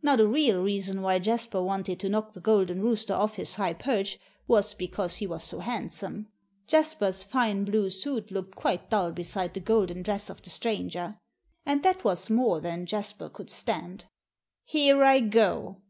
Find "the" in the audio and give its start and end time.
0.16-0.26, 2.32-2.40, 9.52-9.60, 10.40-10.48